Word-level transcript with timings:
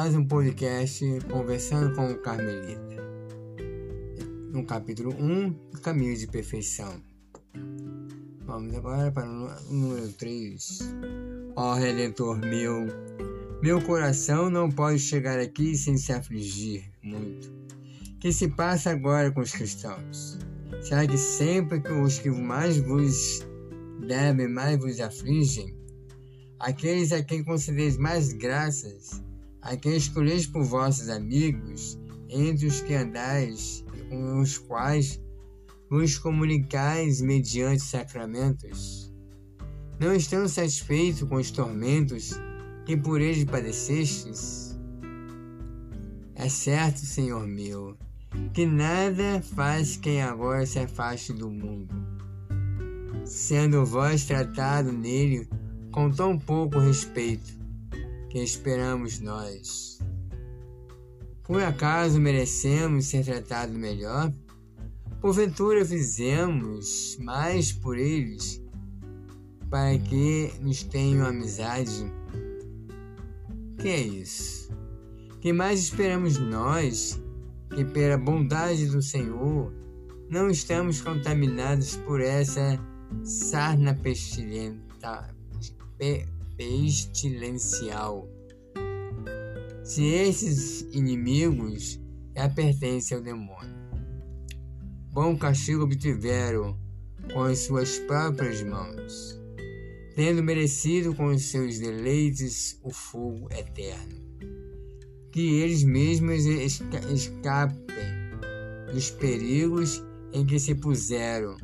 mais 0.00 0.14
um 0.14 0.24
podcast 0.24 1.04
Conversando 1.30 1.94
com 1.94 2.10
o 2.10 2.16
Carmelita. 2.22 2.96
No 4.50 4.64
capítulo 4.64 5.10
1, 5.12 5.52
Caminho 5.82 6.16
de 6.16 6.26
Perfeição. 6.26 7.02
Vamos 8.46 8.74
agora 8.74 9.12
para 9.12 9.28
o 9.28 9.50
número 9.70 10.10
3. 10.14 10.78
Ó 11.54 11.74
Redentor 11.74 12.38
meu, 12.38 12.86
meu 13.62 13.82
coração 13.82 14.48
não 14.48 14.70
pode 14.70 15.00
chegar 15.00 15.38
aqui 15.38 15.76
sem 15.76 15.98
se 15.98 16.14
afligir 16.14 16.90
muito. 17.02 17.52
Que 18.20 18.32
se 18.32 18.48
passa 18.48 18.92
agora 18.92 19.30
com 19.30 19.42
os 19.42 19.52
cristãos? 19.52 20.38
Será 20.80 21.06
que 21.06 21.18
sempre 21.18 21.78
que 21.78 21.92
os 21.92 22.18
que 22.18 22.30
mais 22.30 22.78
vos 22.78 23.46
devem, 24.08 24.48
mais 24.48 24.78
vos 24.78 24.98
afligem? 24.98 25.76
Aqueles 26.58 27.12
a 27.12 27.22
quem 27.22 27.44
concedeis 27.44 27.98
mais 27.98 28.32
graças, 28.32 29.22
a 29.62 29.76
quem 29.76 29.96
escolheis 29.96 30.46
por 30.46 30.64
vossos 30.64 31.08
amigos, 31.08 31.98
entre 32.28 32.66
os 32.66 32.80
que 32.80 32.94
andais, 32.94 33.84
com 34.08 34.40
os 34.40 34.58
quais 34.58 35.20
vos 35.90 36.16
comunicais 36.18 37.20
mediante 37.20 37.82
sacramentos. 37.82 39.12
Não 39.98 40.14
estão 40.14 40.48
satisfeitos 40.48 41.22
com 41.24 41.36
os 41.36 41.50
tormentos 41.50 42.32
que 42.86 42.96
por 42.96 43.20
eles 43.20 43.44
padecestes? 43.44 44.78
É 46.34 46.48
certo, 46.48 47.00
Senhor 47.00 47.46
meu, 47.46 47.96
que 48.54 48.64
nada 48.64 49.42
faz 49.42 49.96
quem 49.96 50.22
agora 50.22 50.64
se 50.64 50.78
afaste 50.78 51.34
do 51.34 51.50
mundo, 51.50 51.94
sendo 53.26 53.84
vós 53.84 54.24
tratado 54.24 54.90
nele 54.90 55.46
com 55.92 56.10
tão 56.10 56.38
pouco 56.38 56.78
respeito 56.78 57.59
que 58.30 58.38
esperamos 58.38 59.18
nós. 59.18 59.98
Por 61.42 61.60
acaso 61.62 62.20
merecemos 62.20 63.06
ser 63.06 63.24
tratados 63.24 63.76
melhor? 63.76 64.32
Porventura 65.20 65.84
fizemos 65.84 67.18
mais 67.20 67.72
por 67.72 67.98
eles 67.98 68.62
para 69.68 69.98
que 69.98 70.52
nos 70.60 70.84
tenham 70.84 71.26
amizade? 71.26 72.10
Que 73.78 73.88
é 73.88 74.00
isso? 74.00 74.70
Que 75.40 75.52
mais 75.52 75.80
esperamos 75.80 76.38
nós 76.38 77.20
que 77.74 77.84
pela 77.84 78.16
bondade 78.16 78.86
do 78.86 79.02
Senhor 79.02 79.72
não 80.28 80.48
estamos 80.48 81.00
contaminados 81.00 81.96
por 81.96 82.20
essa 82.20 82.78
sarna 83.24 83.92
pestilenta, 83.94 85.34
pestilencial. 86.60 88.28
Se 89.82 90.04
esses 90.04 90.82
inimigos 90.92 91.98
já 92.36 92.50
pertencem 92.50 93.16
ao 93.16 93.22
demônio, 93.22 93.74
bom 95.10 95.38
castigo 95.38 95.84
obtiveram 95.84 96.78
com 97.32 97.44
as 97.44 97.60
suas 97.60 97.98
próprias 98.00 98.62
mãos, 98.62 99.40
tendo 100.14 100.42
merecido 100.42 101.14
com 101.14 101.28
os 101.28 101.44
seus 101.44 101.78
deleites 101.78 102.78
o 102.82 102.90
fogo 102.90 103.48
eterno. 103.52 104.20
Que 105.32 105.60
eles 105.62 105.82
mesmos 105.82 106.44
escapem 106.44 107.80
dos 108.92 109.10
perigos 109.12 110.04
em 110.34 110.44
que 110.44 110.58
se 110.58 110.74
puseram 110.74 111.56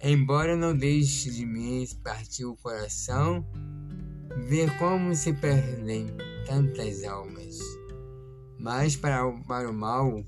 Embora 0.00 0.56
não 0.56 0.76
deixe 0.76 1.28
de 1.28 1.44
mim 1.44 1.84
partir 2.04 2.44
o 2.44 2.56
coração, 2.56 3.44
ver 4.36 4.76
como 4.78 5.14
se 5.14 5.32
perdem 5.32 6.08
tantas 6.46 7.04
almas. 7.04 7.58
Mas 8.58 8.96
para, 8.96 9.30
para 9.46 9.70
o 9.70 9.74
mal 9.74 10.24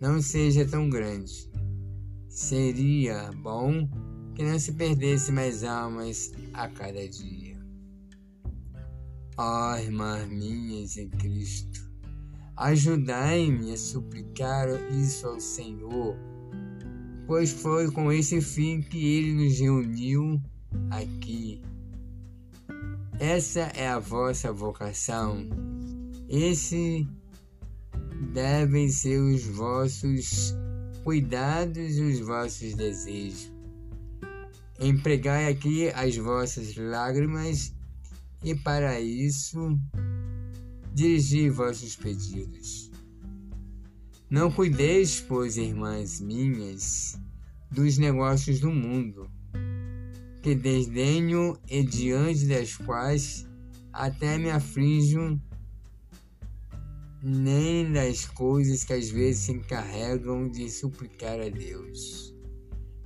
não 0.00 0.20
seja 0.20 0.66
tão 0.66 0.88
grande. 0.88 1.50
Seria 2.28 3.30
bom 3.42 3.88
que 4.34 4.42
não 4.42 4.58
se 4.58 4.72
perdesse 4.72 5.30
mais 5.32 5.64
almas 5.64 6.32
a 6.54 6.68
cada 6.68 7.06
dia. 7.08 7.56
Ó 9.36 9.72
oh, 9.72 9.76
irmãs 9.76 10.28
minhas 10.28 10.96
em 10.96 11.08
Cristo, 11.08 11.90
ajudai-me 12.56 13.72
a 13.72 13.76
suplicar 13.76 14.68
isso 14.90 15.26
ao 15.26 15.40
Senhor 15.40 16.16
pois 17.32 17.50
foi 17.50 17.90
com 17.90 18.12
esse 18.12 18.40
fim 18.40 18.82
que 18.82 18.98
ele 18.98 19.32
nos 19.32 19.58
reuniu 19.58 20.38
aqui. 20.90 21.62
Essa 23.22 23.70
é 23.76 23.86
a 23.86 24.00
vossa 24.00 24.52
vocação. 24.52 25.48
Esse 26.28 27.06
devem 28.32 28.88
ser 28.88 29.20
os 29.20 29.44
vossos 29.44 30.52
cuidados 31.04 31.98
e 31.98 32.00
os 32.02 32.18
vossos 32.18 32.74
desejos. 32.74 33.52
Empregai 34.80 35.48
aqui 35.48 35.88
as 35.90 36.16
vossas 36.16 36.74
lágrimas 36.74 37.72
e 38.42 38.56
para 38.56 38.98
isso 39.00 39.78
dirigi 40.92 41.48
vossos 41.48 41.94
pedidos. 41.94 42.90
Não 44.28 44.50
cuideis, 44.50 45.20
pois, 45.20 45.56
irmãs 45.56 46.20
minhas, 46.20 47.20
dos 47.70 47.98
negócios 47.98 48.58
do 48.58 48.72
mundo, 48.72 49.30
que 50.42 50.56
desdenho 50.56 51.56
e 51.70 51.84
diante 51.84 52.46
das 52.46 52.76
quais 52.76 53.46
até 53.92 54.36
me 54.36 54.50
aflijo, 54.50 55.40
nem 57.22 57.92
das 57.92 58.26
coisas 58.26 58.82
que 58.82 58.92
às 58.92 59.08
vezes 59.08 59.42
se 59.42 59.52
encarregam 59.52 60.50
de 60.50 60.68
suplicar 60.68 61.40
a 61.40 61.48
Deus, 61.48 62.34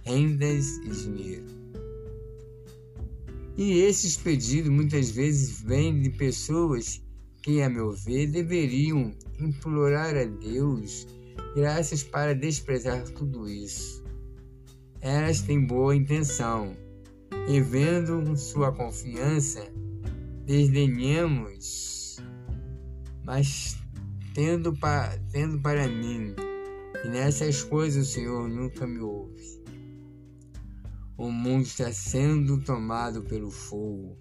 rendas 0.02 0.66
e 0.78 0.90
dinheiro. 0.90 1.46
E 3.58 3.80
esses 3.80 4.16
pedidos 4.16 4.70
muitas 4.70 5.10
vezes 5.10 5.60
vêm 5.60 6.00
de 6.00 6.10
pessoas 6.10 7.02
que, 7.42 7.60
a 7.60 7.68
meu 7.68 7.92
ver, 7.92 8.28
deveriam 8.28 9.14
implorar 9.38 10.16
a 10.16 10.24
Deus 10.24 11.06
graças 11.54 12.02
para 12.02 12.34
desprezar 12.34 13.02
tudo 13.10 13.48
isso. 13.48 14.02
Elas 15.00 15.42
têm 15.42 15.66
boa 15.66 15.94
intenção, 15.94 16.76
e 17.48 17.60
vendo 17.60 18.36
sua 18.36 18.72
confiança, 18.72 19.60
desdenhamos, 20.44 22.16
mas 23.24 23.76
tendo, 24.34 24.74
pa, 24.76 25.18
tendo 25.30 25.60
para 25.60 25.86
mim, 25.88 26.34
e 27.04 27.08
nessas 27.08 27.62
coisas 27.62 28.08
o 28.08 28.10
Senhor 28.10 28.48
nunca 28.48 28.86
me 28.86 29.00
ouve. 29.00 29.62
O 31.16 31.30
mundo 31.30 31.62
está 31.62 31.92
sendo 31.92 32.60
tomado 32.62 33.22
pelo 33.22 33.50
fogo. 33.50 34.18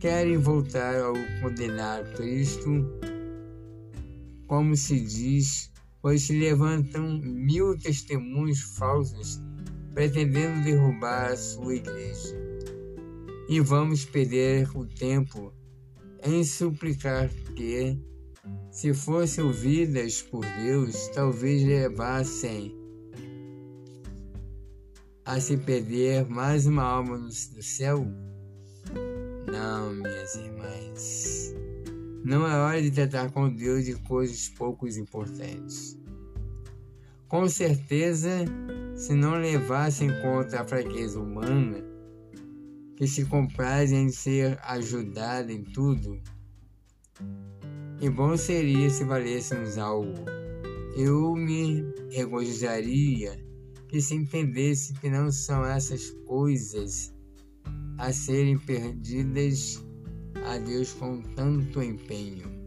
Querem 0.00 0.36
voltar 0.36 0.96
ao 1.00 1.14
condenar 1.40 2.04
Cristo, 2.14 2.68
como 4.46 4.76
se 4.76 5.00
diz 5.00 5.72
pois 6.06 6.22
se 6.22 6.38
levantam 6.38 7.18
mil 7.20 7.76
testemunhos 7.76 8.60
falsos 8.60 9.40
pretendendo 9.96 10.62
derrubar 10.62 11.32
a 11.32 11.36
sua 11.38 11.74
igreja. 11.74 12.36
E 13.48 13.58
vamos 13.60 14.04
perder 14.04 14.68
o 14.76 14.84
tempo 14.84 15.54
em 16.22 16.44
suplicar 16.44 17.30
que, 17.56 17.98
se 18.70 18.92
fossem 18.92 19.42
ouvidas 19.42 20.20
por 20.20 20.44
Deus, 20.44 21.08
talvez 21.14 21.64
levassem 21.64 22.76
a 25.24 25.40
se 25.40 25.56
perder 25.56 26.28
mais 26.28 26.66
uma 26.66 26.82
alma 26.82 27.16
do 27.16 27.62
céu? 27.62 28.06
Não, 29.50 29.94
minhas 29.94 30.34
irmãs. 30.34 31.54
Não 32.22 32.46
é 32.46 32.54
hora 32.54 32.82
de 32.82 32.90
tratar 32.90 33.30
com 33.30 33.48
Deus 33.48 33.86
de 33.86 33.94
coisas 34.02 34.46
pouco 34.50 34.86
importantes. 34.86 35.98
Com 37.28 37.48
certeza, 37.48 38.44
se 38.96 39.14
não 39.14 39.34
levasse 39.34 40.04
em 40.04 40.22
conta 40.22 40.60
a 40.60 40.66
fraqueza 40.66 41.20
humana, 41.20 41.84
que 42.96 43.06
se 43.06 43.26
compraz 43.26 43.92
em 43.92 44.08
ser 44.08 44.58
ajudada 44.62 45.52
em 45.52 45.62
tudo, 45.62 46.18
e 48.00 48.08
bom 48.08 48.36
seria 48.36 48.88
se 48.88 49.04
valêssemos 49.04 49.76
algo. 49.76 50.24
Eu 50.96 51.34
me 51.34 51.84
regozijaria 52.10 53.38
que 53.88 54.00
se 54.00 54.14
entendesse 54.14 54.94
que 54.94 55.10
não 55.10 55.30
são 55.30 55.64
essas 55.64 56.10
coisas 56.26 57.14
a 57.98 58.12
serem 58.12 58.58
perdidas 58.58 59.84
a 60.46 60.58
Deus 60.58 60.92
com 60.94 61.20
tanto 61.34 61.82
empenho. 61.82 62.65